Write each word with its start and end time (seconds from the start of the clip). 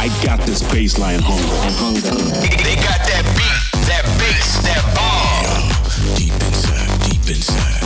I 0.00 0.06
got 0.22 0.38
this 0.46 0.62
baseline 0.62 1.18
hunger. 1.20 1.50
They 2.40 2.76
got 2.76 3.00
that 3.02 3.24
beat, 3.34 3.86
that 3.88 4.04
bass, 4.18 4.62
that 4.62 4.84
bomb. 4.94 6.16
Deep 6.16 6.32
inside, 6.32 7.10
deep 7.10 7.26
inside. 7.28 7.82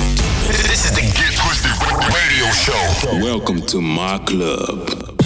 This 0.69 0.84
is 0.84 0.93
the 0.93 1.01
Get 1.01 1.33
Twisted 1.33 1.73
Radio 2.12 2.51
Show. 2.53 3.25
Welcome 3.25 3.62
to 3.69 3.80
my 3.80 4.19
club. 4.19 5.22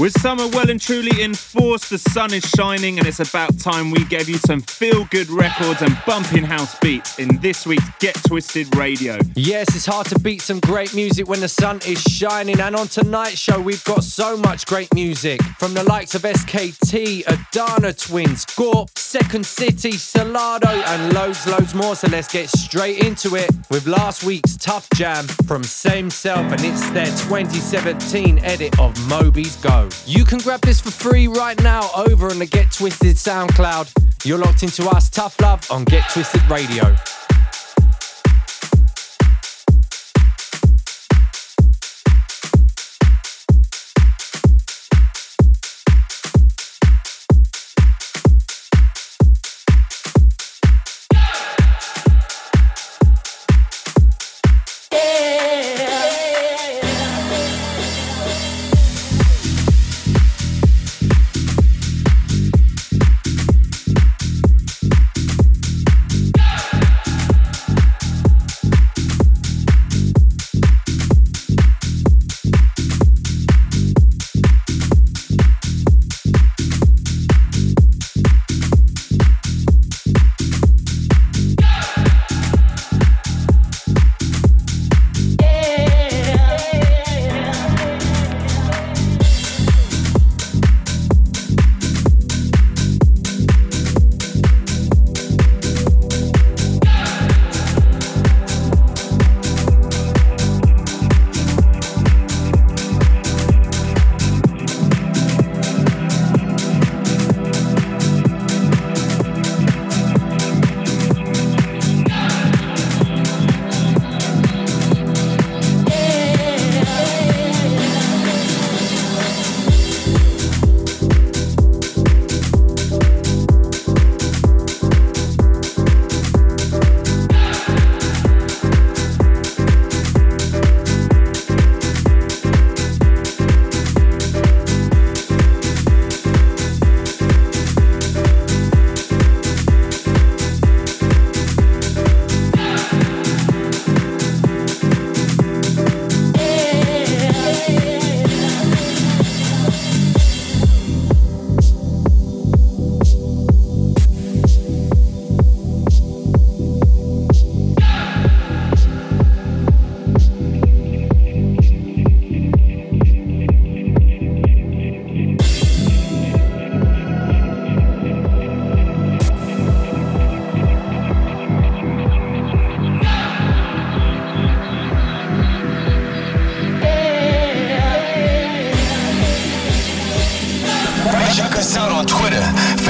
With 0.00 0.18
summer 0.18 0.48
well 0.48 0.70
and 0.70 0.80
truly 0.80 1.20
in 1.20 1.34
force, 1.34 1.90
the 1.90 1.98
sun 1.98 2.32
is 2.32 2.42
shining, 2.42 2.96
and 2.96 3.06
it's 3.06 3.20
about 3.20 3.58
time 3.58 3.90
we 3.90 4.02
gave 4.06 4.30
you 4.30 4.38
some 4.38 4.62
feel 4.62 5.04
good 5.10 5.28
records 5.28 5.82
and 5.82 5.94
bumping 6.06 6.42
house 6.42 6.74
beats 6.78 7.18
in 7.18 7.38
this 7.42 7.66
week's 7.66 7.84
Get 7.98 8.14
Twisted 8.26 8.74
Radio. 8.76 9.18
Yes, 9.34 9.76
it's 9.76 9.84
hard 9.84 10.06
to 10.06 10.18
beat 10.18 10.40
some 10.40 10.58
great 10.60 10.94
music 10.94 11.28
when 11.28 11.40
the 11.40 11.50
sun 11.50 11.80
is 11.86 12.00
shining. 12.00 12.60
And 12.60 12.74
on 12.74 12.88
tonight's 12.88 13.36
show, 13.36 13.60
we've 13.60 13.84
got 13.84 14.02
so 14.02 14.38
much 14.38 14.64
great 14.64 14.88
music 14.94 15.42
from 15.58 15.74
the 15.74 15.84
likes 15.84 16.14
of 16.14 16.22
SKT, 16.22 17.24
Adana 17.26 17.92
Twins, 17.92 18.46
Gorp, 18.56 18.88
Second 18.96 19.44
City, 19.44 19.92
Solardo, 19.92 20.82
and 20.82 21.12
loads, 21.12 21.46
loads 21.46 21.74
more. 21.74 21.94
So 21.94 22.08
let's 22.08 22.32
get 22.32 22.48
straight 22.48 23.04
into 23.04 23.34
it 23.34 23.50
with 23.70 23.86
last 23.86 24.24
week's 24.24 24.56
Tough 24.56 24.88
Jam 24.94 25.26
from 25.46 25.62
Same 25.62 26.08
Self, 26.08 26.50
and 26.50 26.64
it's 26.64 26.88
their 26.92 27.04
2017 27.04 28.38
edit 28.38 28.80
of 28.80 28.96
Moby's 29.06 29.56
Go. 29.56 29.89
You 30.06 30.24
can 30.24 30.38
grab 30.38 30.60
this 30.60 30.80
for 30.80 30.90
free 30.90 31.28
right 31.28 31.60
now 31.62 31.90
over 31.94 32.28
on 32.30 32.38
the 32.38 32.46
Get 32.46 32.72
Twisted 32.72 33.16
SoundCloud. 33.16 34.24
You're 34.24 34.38
locked 34.38 34.62
into 34.62 34.88
us, 34.88 35.08
Tough 35.08 35.40
Love, 35.40 35.70
on 35.70 35.84
Get 35.84 36.08
Twisted 36.10 36.42
Radio. 36.50 36.96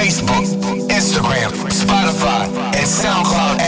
Facebook, 0.01 0.47
Instagram, 0.89 1.51
Spotify, 1.69 2.47
and 2.75 2.87
SoundCloud 2.89 3.61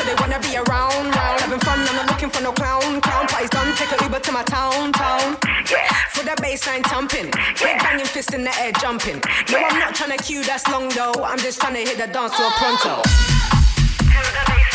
so 0.00 0.06
they 0.06 0.14
wanna 0.20 0.40
be 0.40 0.56
around, 0.56 1.14
round. 1.14 1.40
Having 1.40 1.60
fun, 1.60 1.78
I'm 1.80 1.96
not 1.96 2.06
looking 2.08 2.30
for 2.30 2.42
no 2.42 2.52
clown, 2.52 3.00
clown. 3.00 3.26
Party's 3.28 3.50
done, 3.50 3.74
take 3.76 3.92
a 3.92 4.02
Uber 4.02 4.20
to 4.20 4.32
my 4.32 4.42
town, 4.44 4.92
town. 4.92 5.36
Yeah. 5.70 5.92
For 6.14 6.24
the 6.24 6.36
baseline 6.42 6.84
thumping, 6.84 7.30
big 7.60 7.76
banging 7.84 8.06
fist 8.06 8.32
in 8.32 8.42
the 8.44 8.54
air 8.58 8.72
jumping. 8.72 9.20
No, 9.50 9.58
I'm 9.58 9.78
not 9.78 9.94
trying 9.94 10.16
to 10.16 10.22
cue 10.22 10.42
that's 10.42 10.66
long 10.68 10.88
though. 10.90 11.24
I'm 11.24 11.38
just 11.38 11.60
trying 11.60 11.74
to 11.74 11.80
hit 11.80 11.98
the 11.98 12.06
dance 12.06 12.34
floor 12.34 12.50
pronto. 12.56 12.94
Oh. 12.96 13.02
To 13.02 14.32
the 14.36 14.44
baseline. 14.50 14.69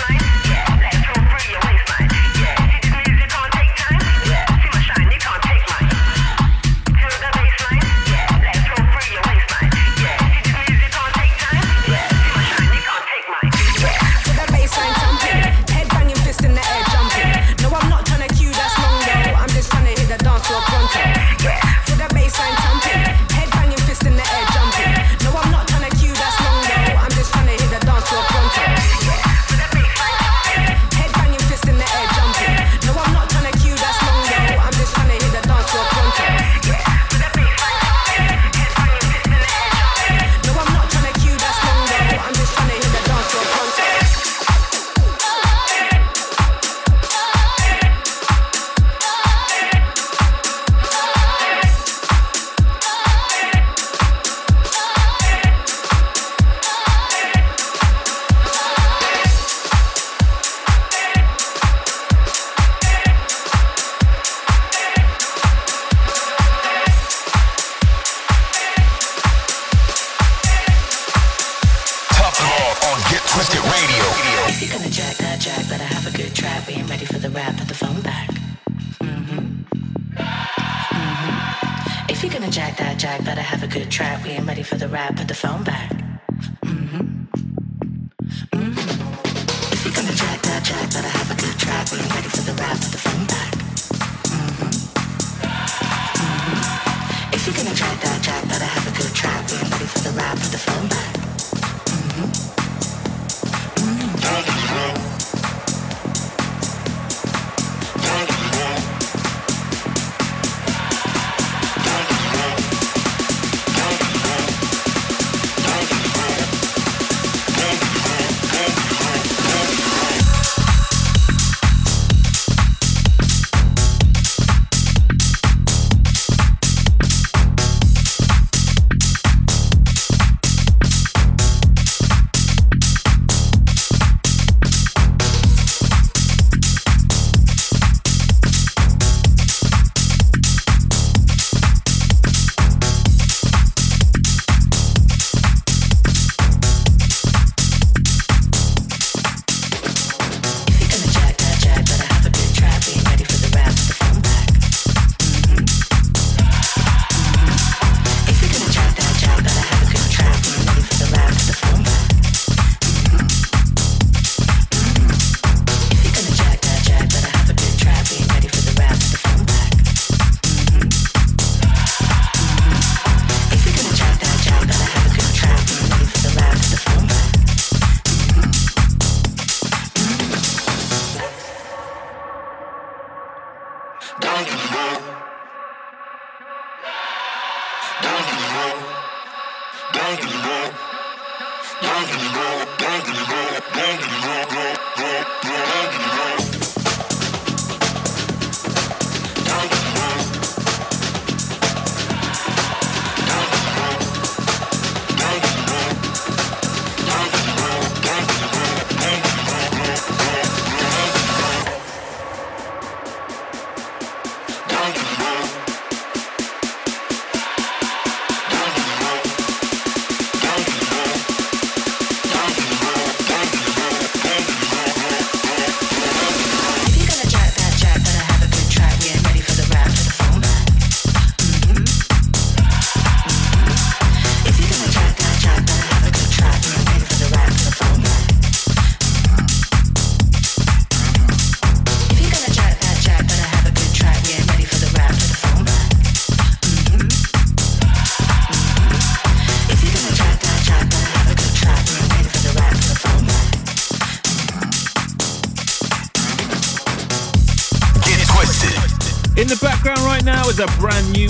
gonna 97.55 97.73
try 97.73 97.95
that, 97.95 98.23
try 98.23 98.41
that. 98.41 98.61
I 98.61 98.65
have 98.65 98.87
a 98.87 98.97
good 98.97 99.13
track. 99.15 99.49
We're 99.49 99.69
ready 99.69 99.85
for 99.85 99.99
the 99.99 100.11
ride, 100.11 100.37
for 100.39 100.51
the 100.51 100.57
fun. 100.57 101.04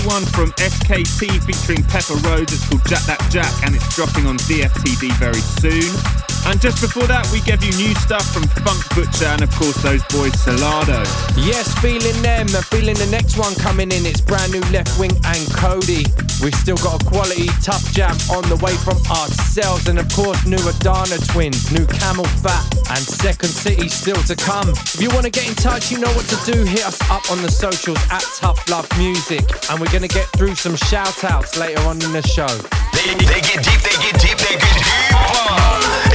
One 0.06 0.24
from 0.26 0.52
SKT 0.52 1.42
featuring 1.44 1.82
Pepper 1.84 2.14
Rose. 2.28 2.52
It's 2.52 2.68
called 2.68 2.84
Jack 2.86 3.02
That 3.06 3.20
Jack 3.30 3.52
and 3.66 3.74
it's 3.74 3.94
dropping 3.96 4.26
on 4.26 4.36
DFTD 4.38 5.12
very 5.18 5.34
soon. 5.34 6.15
And 6.46 6.62
just 6.62 6.78
before 6.80 7.10
that, 7.10 7.26
we 7.34 7.42
gave 7.42 7.58
you 7.66 7.74
new 7.74 7.90
stuff 7.98 8.22
from 8.30 8.46
Funk 8.62 8.78
Butcher 8.94 9.26
and, 9.26 9.42
of 9.42 9.50
course, 9.58 9.74
those 9.82 9.98
boys 10.14 10.30
Solardo. 10.38 11.02
Yes, 11.34 11.74
feeling 11.82 12.14
them. 12.22 12.46
And 12.54 12.64
feeling 12.70 12.94
the 12.94 13.10
next 13.10 13.34
one 13.36 13.50
coming 13.58 13.90
in. 13.90 14.06
It's 14.06 14.22
brand 14.22 14.54
new 14.54 14.62
Leftwing 14.70 15.18
and 15.26 15.42
Kody. 15.58 16.06
We've 16.38 16.54
still 16.54 16.78
got 16.78 17.02
a 17.02 17.04
quality 17.04 17.50
tough 17.66 17.82
jam 17.90 18.14
on 18.30 18.46
the 18.46 18.54
way 18.62 18.78
from 18.86 18.94
ourselves. 19.10 19.90
And, 19.90 19.98
of 19.98 20.06
course, 20.14 20.38
new 20.46 20.62
Adana 20.62 21.18
Twins, 21.34 21.74
new 21.74 21.82
Camel 21.82 22.30
Fat, 22.46 22.62
and 22.94 23.02
Second 23.02 23.50
City 23.50 23.90
still 23.90 24.22
to 24.30 24.38
come. 24.38 24.70
If 24.70 25.02
you 25.02 25.10
want 25.10 25.26
to 25.26 25.34
get 25.34 25.50
in 25.50 25.56
touch, 25.58 25.90
you 25.90 25.98
know 25.98 26.14
what 26.14 26.30
to 26.30 26.38
do. 26.46 26.62
Hit 26.62 26.86
us 26.86 27.02
up 27.10 27.26
on 27.26 27.42
the 27.42 27.50
socials 27.50 27.98
at 28.14 28.22
Tough 28.38 28.62
Love 28.70 28.86
Music. 28.96 29.42
And 29.66 29.82
we're 29.82 29.90
going 29.90 30.06
to 30.06 30.14
get 30.14 30.30
through 30.38 30.54
some 30.54 30.76
shout 30.76 31.26
outs 31.26 31.58
later 31.58 31.82
on 31.90 31.98
in 32.06 32.14
the 32.14 32.22
show. 32.22 32.46
They, 32.94 33.18
they 33.18 33.42
get 33.42 33.66
deep, 33.66 33.82
they 33.82 33.98
get 33.98 34.14
deep, 34.22 34.38
they 34.38 34.54
get 34.54 34.74
deeper. 34.78 35.65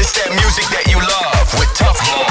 It's 0.02 0.12
that 0.14 0.32
music 0.34 0.66
that 0.74 0.90
you 0.90 0.98
love 0.98 1.54
with 1.60 1.70
Tough 1.78 2.02
Love. 2.10 2.31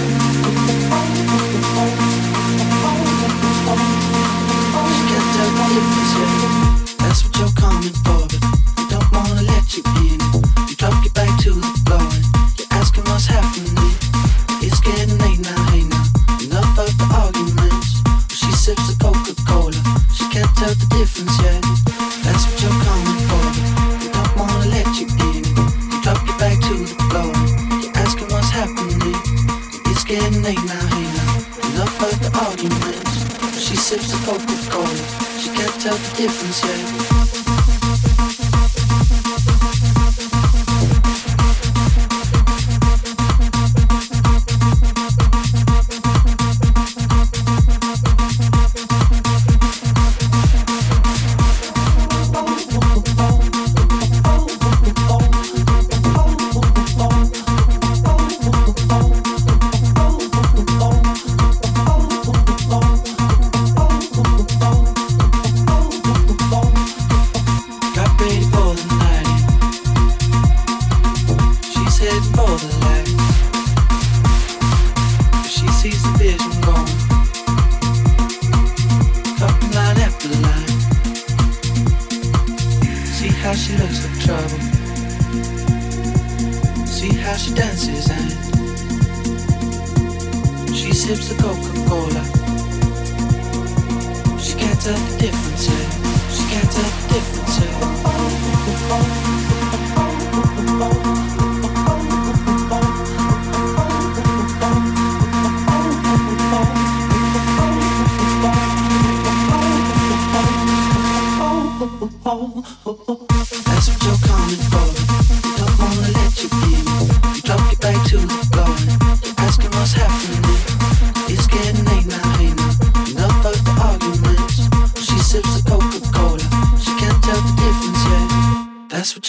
Let 9.61 9.77
you 9.77 9.83
in. 10.15 10.20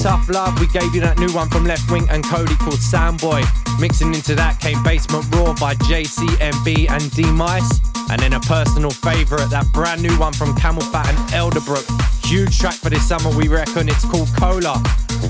Tough 0.00 0.28
Love. 0.28 0.60
We 0.60 0.68
gave 0.68 0.94
you 0.94 1.00
that 1.00 1.18
new 1.18 1.32
one 1.32 1.50
from 1.50 1.64
Leftwing 1.64 2.06
and 2.10 2.22
Kody 2.22 2.56
called 2.58 2.78
Soundboy. 2.78 3.42
Mixing 3.80 4.14
into 4.14 4.36
that 4.36 4.60
came 4.60 4.80
Basement 4.84 5.26
Raw 5.34 5.52
by 5.54 5.74
JCMB 5.74 6.88
and 6.88 7.10
D 7.10 7.24
Mice. 7.32 7.80
And 8.08 8.22
then 8.22 8.34
a 8.34 8.40
personal 8.40 8.90
favourite, 8.90 9.50
that 9.50 9.66
brand 9.72 10.00
new 10.00 10.16
one 10.16 10.32
from 10.32 10.54
CamelPhat 10.54 11.08
and 11.08 11.18
Elderbrook. 11.34 11.82
Huge 12.24 12.56
track 12.56 12.74
for 12.74 12.88
this 12.88 13.08
summer, 13.08 13.36
we 13.36 13.48
reckon. 13.48 13.88
It's 13.88 14.04
called 14.04 14.28
Cola. 14.38 14.80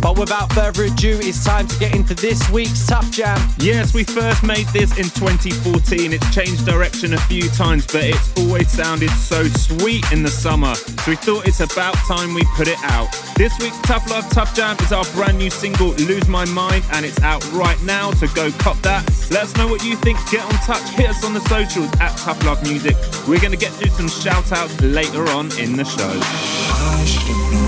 But 0.01 0.19
without 0.19 0.53
further 0.53 0.85
ado, 0.85 1.19
it's 1.21 1.45
time 1.45 1.67
to 1.67 1.79
get 1.79 1.95
into 1.95 2.15
this 2.15 2.49
week's 2.51 2.87
Tough 2.87 3.11
Jam. 3.11 3.39
Yes, 3.59 3.95
we 3.95 4.05
first 4.05 4.43
made 4.43 4.67
this 4.69 4.97
in 4.99 5.05
2014. 5.05 6.13
It's 6.13 6.35
changed 6.35 6.67
direction 6.67 7.15
a 7.15 7.21
few 7.23 7.49
times, 7.51 7.87
but 7.87 8.05
it's 8.05 8.39
always 8.39 8.71
sounded 8.71 9.11
so 9.11 9.45
sweet 9.45 10.11
in 10.13 10.23
the 10.23 10.31
summer. 10.31 10.75
So 10.75 11.11
we 11.11 11.17
thought 11.17 11.47
it's 11.47 11.61
about 11.61 11.95
time 12.07 12.35
we 12.35 12.45
put 12.57 12.69
it 12.69 12.79
out. 12.85 13.09
This 13.37 13.57
week's 13.61 13.81
Tough 13.83 14.09
Love 14.11 14.29
Tough 14.31 14.55
Jam 14.55 14.77
is 14.81 14.93
our 14.93 15.05
brand 15.13 15.39
new 15.39 15.51
single, 15.51 15.89
Lose 15.95 16.29
My 16.29 16.45
Mind, 16.47 16.85
and 16.93 17.05
it's 17.05 17.21
out 17.23 17.45
right 17.53 17.81
now, 17.83 18.13
so 18.13 18.27
go 18.29 18.51
cop 18.53 18.77
that. 18.83 19.05
Let 19.31 19.45
us 19.45 19.57
know 19.57 19.67
what 19.69 19.85
you 19.85 19.97
think. 19.97 20.19
Get 20.31 20.45
on 20.45 20.53
touch. 20.65 20.89
Hit 20.91 21.11
us 21.11 21.25
on 21.25 21.35
the 21.35 21.41
socials 21.49 21.91
at 22.01 22.17
Tough 22.19 22.43
Love 22.45 22.63
Music. 22.63 22.97
We're 23.27 23.41
going 23.41 23.53
to 23.53 23.57
get 23.57 23.73
to 23.81 23.91
some 23.91 24.09
shout 24.09 24.53
outs 24.53 24.81
later 24.81 25.29
on 25.31 25.57
in 25.59 25.77
the 25.77 25.85
show. 25.85 27.62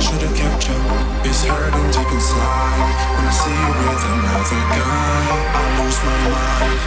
I 0.00 0.02
should 0.02 0.22
have 0.22 0.34
kept 0.34 0.66
you. 0.66 0.76
It's 1.28 1.44
hurting 1.44 1.90
deep 1.92 2.10
inside 2.10 2.88
when 3.16 3.26
I 3.26 3.32
see 3.36 3.52
you 3.52 3.72
with 3.84 4.04
another 4.08 4.62
guy. 4.72 5.28
I 5.52 5.64
lose 5.76 6.00
my 6.08 6.16
mind. 6.32 6.80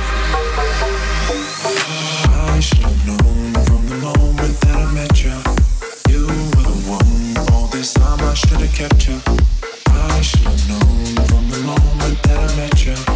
I 2.34 2.60
should 2.60 2.80
have 2.80 3.06
known 3.06 3.54
from 3.68 3.86
the 3.86 3.98
moment 4.02 4.56
that 4.62 4.76
I 4.76 4.92
met 4.98 5.24
you. 5.24 5.38
You 6.10 6.26
were 6.26 6.66
the 6.66 6.74
one. 6.90 7.54
All 7.54 7.68
this 7.68 7.94
time 7.94 8.20
I 8.20 8.34
should 8.34 8.62
have 8.62 8.74
kept 8.74 9.08
you. 9.08 9.22
I 9.90 10.22
should 10.22 10.48
have 10.50 10.68
known 10.68 11.14
from 11.28 11.46
the 11.52 11.60
moment 11.70 12.18
that 12.24 12.50
I 12.50 12.56
met. 12.56 12.84
You 12.84 13.13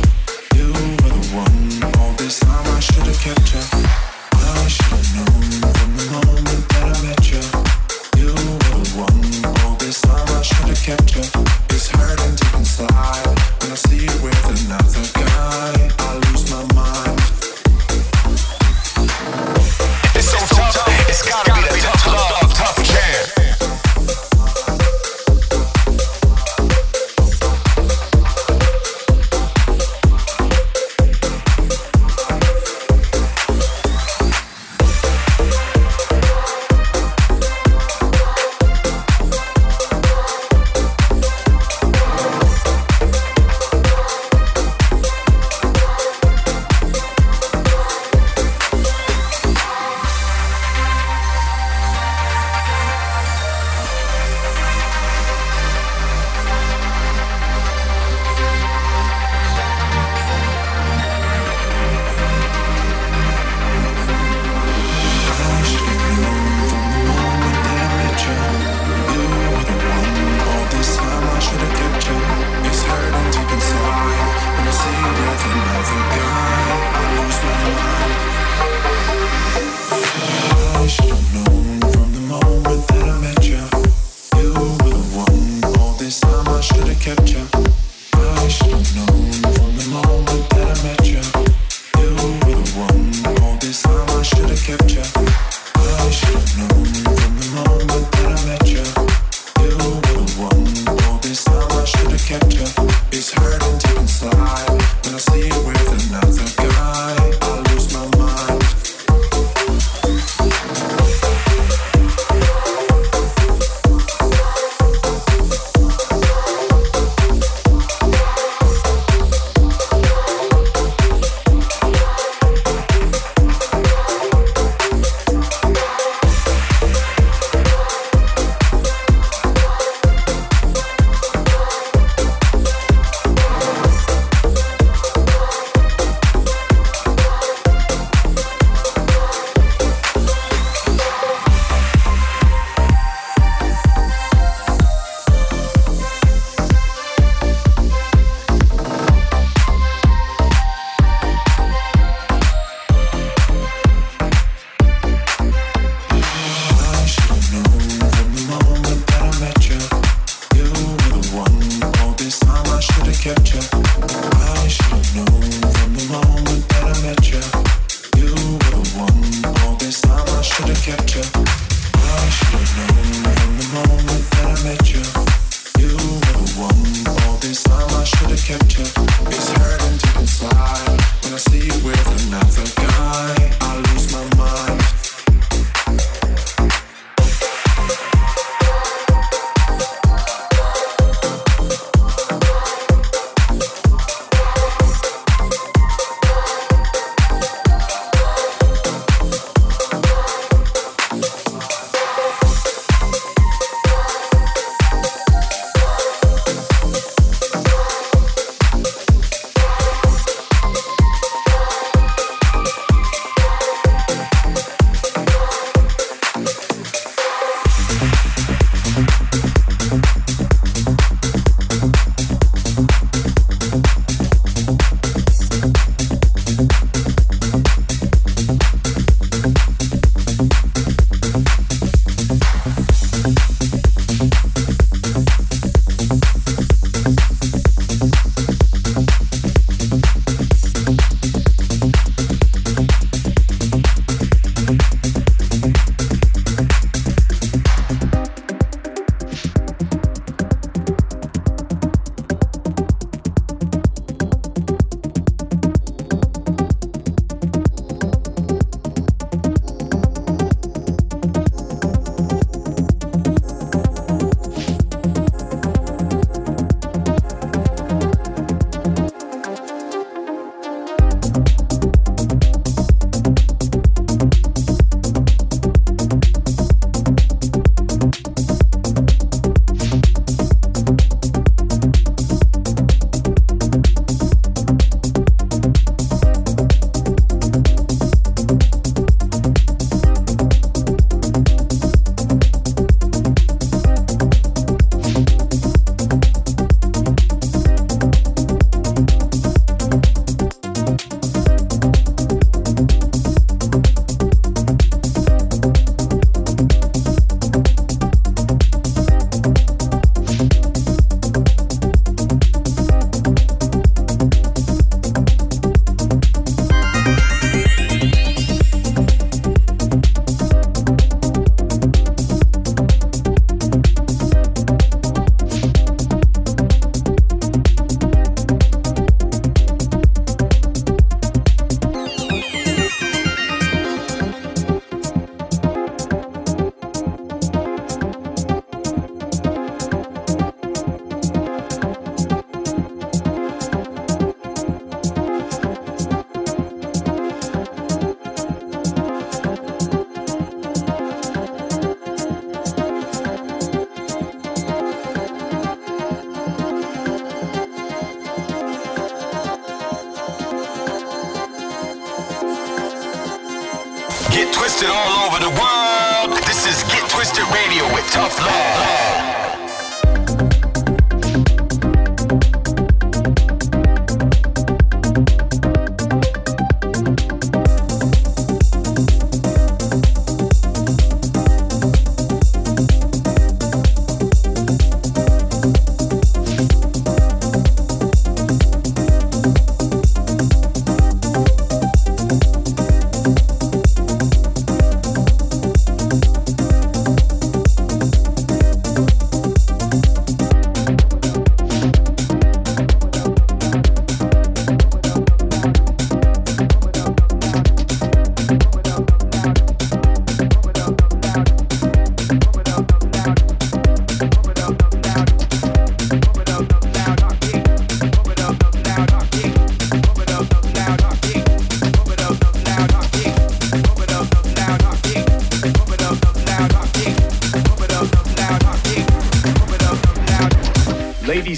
Tough 368.09 368.39
Love. 368.39 368.56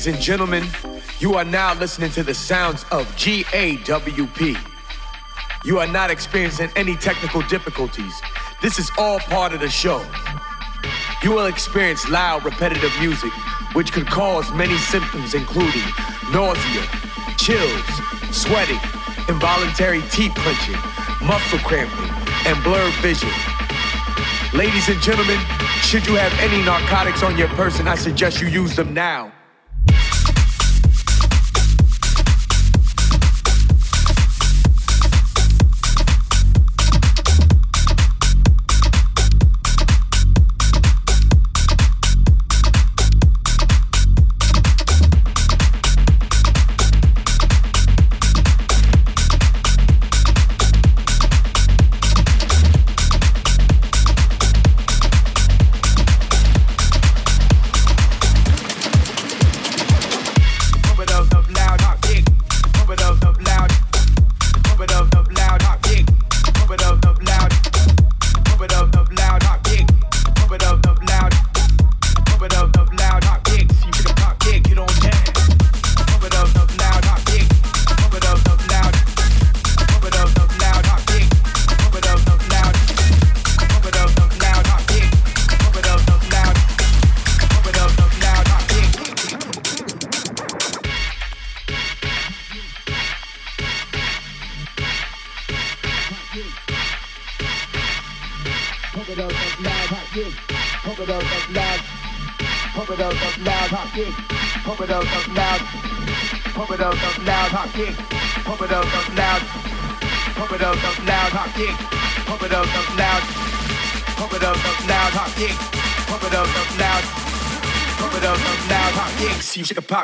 Gentlemen, 0.06 0.64
you 1.20 1.34
are 1.34 1.44
now 1.44 1.74
listening 1.74 2.10
to 2.12 2.24
the 2.24 2.34
sounds 2.34 2.84
of 2.92 3.06
GAWP. 3.18 4.58
You 5.66 5.80
are 5.80 5.88
not 5.88 6.10
experiencing 6.10 6.70
any 6.76 6.96
technical 6.96 7.42
difficulties. 7.44 8.22
This 8.62 8.80
is 8.80 8.90
all 8.98 9.20
part 9.20 9.52
of 9.52 9.60
the 9.60 9.70
show. 9.70 10.06
You 11.22 11.32
will 11.32 11.48
experience 11.48 12.08
loud, 12.10 12.46
repetitive 12.46 12.94
music, 13.00 13.34
which 13.74 13.92
could 13.92 14.08
cause 14.08 14.50
many 14.54 14.78
symptoms, 14.78 15.34
including 15.34 15.84
nausea, 16.32 16.84
chills, 17.38 17.84
sweating, 18.32 18.80
involuntary 19.28 20.02
teeth 20.12 20.34
clenching, 20.36 20.80
muscle 21.28 21.60
cramping, 21.60 22.10
and 22.46 22.64
blurred 22.64 22.94
vision. 23.02 23.30
Ladies 24.54 24.88
and 24.88 25.02
gentlemen, 25.02 25.40
should 25.82 26.08
you 26.08 26.16
have 26.16 26.34
any 26.40 26.64
narcotics 26.64 27.22
on 27.22 27.38
your 27.38 27.50
person, 27.50 27.88
I 27.88 27.96
suggest 27.96 28.40
you 28.40 28.48
use 28.48 28.76
them 28.78 28.94
now. 28.94 29.34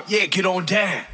Yeah, 0.07 0.25
get 0.25 0.45
on 0.45 0.65
down. 0.65 1.05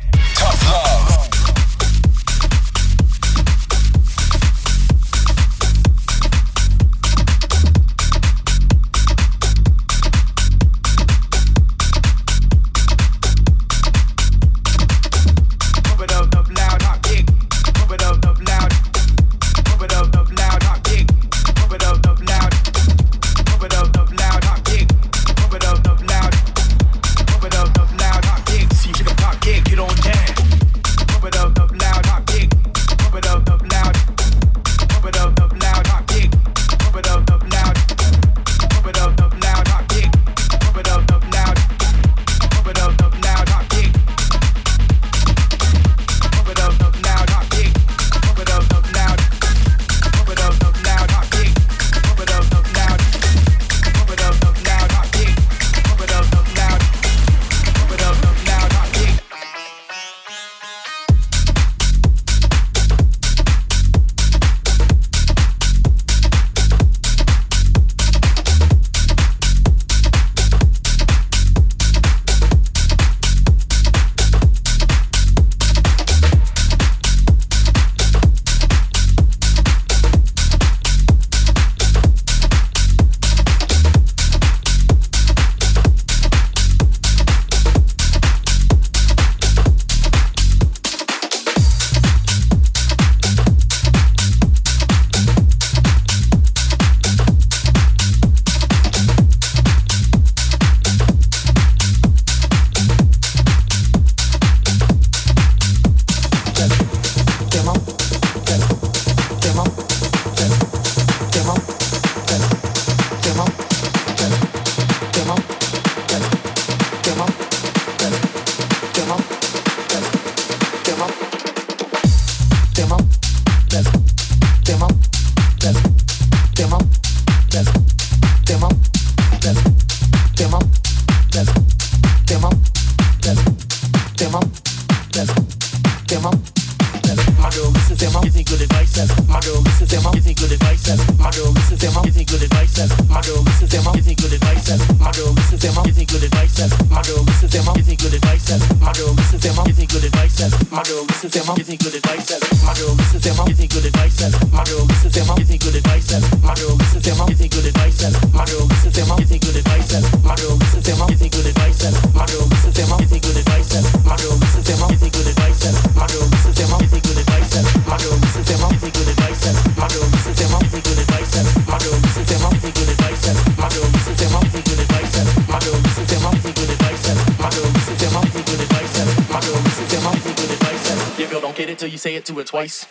Nice. 182.61 182.90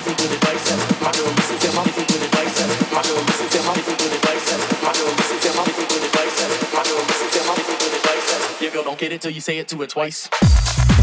it 9.11 9.21
till 9.21 9.31
you 9.31 9.41
say 9.41 9.57
it 9.57 9.67
to 9.69 9.81
it 9.81 9.89
twice. 9.89 10.29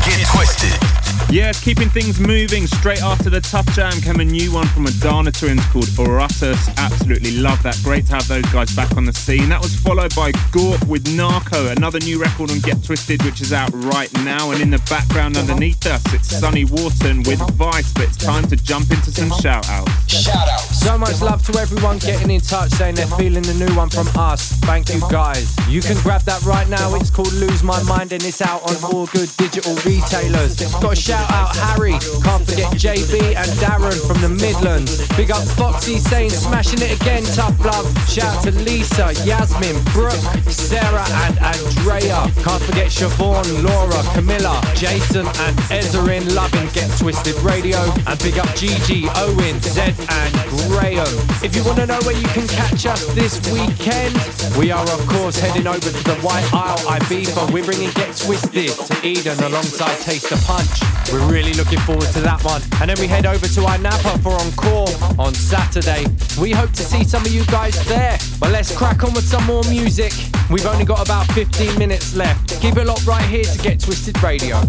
Get 0.09 0.27
twisted. 0.27 0.99
Yeah, 1.31 1.53
keeping 1.53 1.91
things 1.91 2.19
moving. 2.19 2.67
Straight 2.67 3.03
after 3.03 3.29
the 3.29 3.43
Tough 3.43 3.67
Jam 3.75 3.93
came 4.01 4.19
a 4.21 4.25
new 4.25 4.51
one 4.51 4.67
from 4.69 4.87
Adana 4.87 5.31
Twins 5.31 5.63
called 5.67 5.85
Oratus. 5.99 6.75
Absolutely 6.79 7.37
love 7.37 7.63
that. 7.65 7.79
Great 7.85 8.07
to 8.07 8.15
have 8.15 8.27
those 8.29 8.47
guys 8.47 8.75
back 8.75 8.97
on 8.97 9.05
the 9.05 9.13
scene. 9.13 9.51
That 9.51 9.61
was 9.61 9.77
followed 9.77 10.15
by 10.17 10.33
GAWP 10.33 10.89
with 10.89 11.07
Narco, 11.15 11.69
another 11.69 11.99
new 12.01 12.19
record 12.19 12.51
on 12.51 12.61
Get 12.61 12.83
Twisted, 12.83 13.23
which 13.25 13.43
is 13.43 13.53
out 13.53 13.69
right 13.75 14.11
now. 14.25 14.53
And 14.53 14.63
in 14.63 14.71
the 14.71 14.79
background 14.89 15.37
underneath 15.37 15.85
us, 15.87 16.03
it's 16.15 16.29
Sonny 16.29 16.65
Wharton 16.65 17.23
with 17.25 17.41
Vice. 17.57 17.93
But 17.93 18.05
it's 18.05 18.17
time 18.17 18.49
to 18.49 18.57
jump 18.57 18.91
into 18.91 19.13
some 19.13 19.31
shout 19.43 19.69
outs. 19.69 19.93
Shout 20.11 20.49
out. 20.49 20.61
So 20.61 20.97
much 20.97 21.21
love 21.21 21.45
to 21.53 21.59
everyone 21.59 21.99
getting 21.99 22.31
in 22.31 22.41
touch 22.41 22.71
saying 22.71 22.95
they're 22.95 23.07
feeling 23.19 23.43
the 23.43 23.55
new 23.55 23.75
one 23.77 23.91
from 23.91 24.09
us. 24.17 24.53
Thank 24.65 24.89
you 24.89 25.01
guys. 25.11 25.55
You 25.69 25.83
can 25.83 25.97
grab 25.99 26.23
that 26.23 26.41
right 26.43 26.69
now. 26.71 26.95
It's 26.95 27.11
called 27.11 27.35
Lose 27.35 27.63
My 27.63 27.83
Mind 27.83 28.13
and 28.13 28.23
it's 28.25 28.41
out 28.41 28.63
on 28.63 28.77
all 28.91 29.07
good 29.09 29.29
digital 29.37 29.75
retailers. 29.99 30.57
Got 30.80 30.92
a 30.92 30.96
shout 30.96 31.30
out 31.30 31.55
Harry, 31.57 31.96
can't 32.22 32.44
forget 32.46 32.70
JB 32.74 33.34
and 33.34 33.51
Darren 33.59 33.99
from 34.07 34.20
the 34.20 34.28
Midlands. 34.28 35.07
Big 35.16 35.30
up 35.30 35.42
Foxy 35.59 35.99
saying 35.99 36.30
smashing 36.30 36.80
it 36.82 37.01
again, 37.01 37.22
tough 37.34 37.59
love. 37.64 37.86
Shout 38.09 38.36
out 38.36 38.44
to 38.44 38.51
Lisa, 38.51 39.12
Yasmin, 39.24 39.76
Brooke, 39.92 40.22
Sarah 40.46 41.07
and 41.26 41.38
Andrea. 41.38 42.30
Can't 42.44 42.62
forget 42.62 42.88
Siobhan, 42.90 43.46
Laura, 43.64 44.01
Camilla, 44.14 44.61
Jason 44.74 45.26
and 45.26 45.57
Ezerin 45.70 46.34
loving 46.34 46.68
Get 46.72 46.90
Twisted 46.99 47.36
Radio. 47.42 47.78
And 48.07 48.18
big 48.20 48.38
up 48.38 48.51
Gigi, 48.55 49.09
Owen, 49.16 49.61
Zed 49.61 49.94
and 50.11 50.34
Graham. 50.68 51.11
If 51.42 51.57
you 51.57 51.64
want 51.64 51.78
to 51.78 51.86
know 51.86 52.01
where 52.05 52.16
you 52.16 52.28
can 52.28 52.46
catch 52.49 52.86
us 52.86 53.05
this 53.14 53.40
weekend, 53.51 54.14
we 54.57 54.70
are 54.70 54.86
of 54.90 55.03
course 55.09 55.38
heading 55.38 55.66
over 55.66 55.90
to 55.90 56.05
the 56.05 56.18
White 56.22 56.46
Isle 56.53 56.78
Ibiza. 56.99 57.51
We're 57.53 57.64
bringing 57.64 57.90
Get 57.90 58.14
Twisted 58.16 58.70
to 58.70 58.94
Eden 59.07 59.38
alongside 59.42 59.88
Taste 60.01 60.28
the 60.30 60.36
Punch. 60.45 60.80
We're 61.12 61.26
really 61.30 61.53
looking 61.55 61.78
forward 61.80 62.09
to 62.12 62.20
that 62.20 62.43
one. 62.45 62.62
And 62.80 62.91
then 62.91 62.99
we 63.01 63.07
head 63.07 63.26
over 63.26 63.47
to 63.47 63.61
Ayia 63.61 63.82
Napa 63.82 64.18
for 64.18 64.32
Encore 64.32 64.89
on 65.18 65.34
Saturday. 65.34 66.05
We 66.41 66.51
hope 66.51 66.72
to 66.72 66.82
see 66.82 67.05
some 67.05 67.24
of 67.24 67.32
you 67.32 67.45
guys 67.47 67.74
there. 67.86 68.18
But 68.41 68.51
let's 68.51 68.76
crack 68.76 69.05
on 69.05 69.12
with 69.14 69.24
some 69.24 69.45
more 69.45 69.62
music. 69.64 70.12
We've 70.51 70.66
only 70.66 70.84
got 70.84 71.01
about 71.05 71.26
15 71.32 71.78
minutes 71.78 72.14
left. 72.14 72.61
Keep 72.61 72.76
it 72.76 72.86
locked 72.86 73.07
right 73.07 73.24
here 73.24 73.45
to 73.45 73.59
Get 73.59 73.80
Twisted 73.80 74.22
Radio. 74.22 74.61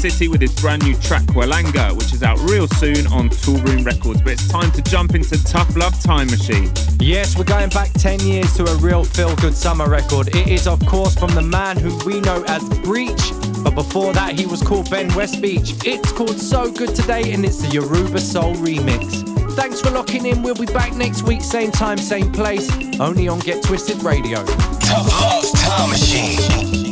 City 0.00 0.28
with 0.28 0.40
his 0.40 0.54
brand 0.54 0.82
new 0.82 0.94
track 0.96 1.22
Walanga, 1.36 1.94
which 1.94 2.14
is 2.14 2.22
out 2.22 2.38
real 2.48 2.66
soon 2.66 3.06
on 3.08 3.28
Toolroom 3.28 3.84
Records. 3.84 4.22
But 4.22 4.32
it's 4.32 4.48
time 4.48 4.70
to 4.72 4.80
jump 4.80 5.14
into 5.14 5.42
Tough 5.44 5.76
Love 5.76 6.00
Time 6.02 6.26
Machine. 6.28 6.72
Yes, 6.98 7.36
we're 7.36 7.44
going 7.44 7.68
back 7.68 7.92
10 7.92 8.20
years 8.20 8.50
to 8.56 8.64
a 8.64 8.76
real 8.76 9.04
feel 9.04 9.36
good 9.36 9.54
summer 9.54 9.90
record. 9.90 10.28
It 10.34 10.48
is, 10.48 10.66
of 10.66 10.84
course, 10.86 11.14
from 11.14 11.30
the 11.34 11.42
man 11.42 11.76
who 11.76 11.94
we 12.06 12.20
know 12.20 12.42
as 12.48 12.66
Breach, 12.80 13.20
but 13.62 13.74
before 13.74 14.14
that, 14.14 14.38
he 14.38 14.46
was 14.46 14.62
called 14.62 14.88
Ben 14.90 15.10
Westbeech. 15.10 15.84
It's 15.84 16.12
called 16.12 16.40
So 16.40 16.72
Good 16.72 16.94
Today, 16.94 17.32
and 17.32 17.44
it's 17.44 17.58
the 17.58 17.68
Yoruba 17.68 18.20
Soul 18.20 18.54
remix. 18.54 19.26
Thanks 19.54 19.82
for 19.82 19.90
locking 19.90 20.24
in. 20.24 20.42
We'll 20.42 20.54
be 20.54 20.64
back 20.66 20.94
next 20.94 21.24
week, 21.24 21.42
same 21.42 21.70
time, 21.72 21.98
same 21.98 22.32
place, 22.32 22.70
only 23.00 23.28
on 23.28 23.40
Get 23.40 23.62
Twisted 23.62 24.02
Radio. 24.02 24.44
Tough 24.80 25.08
Love 25.20 25.52
Time 25.60 25.90
Machine. 25.90 26.89